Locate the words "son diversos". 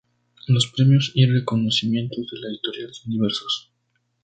2.91-3.71